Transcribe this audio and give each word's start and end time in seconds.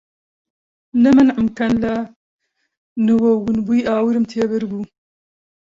نە 1.01 1.09
مەنعم 1.17 1.47
کەن 1.57 1.73
لە 1.83 1.93
نووەو 3.05 3.37
ون 3.43 3.57
بووی 3.65 3.87
ئاورم 3.89 4.25
تێ 4.31 4.43
بەر 4.51 4.63
بوو 4.69 4.83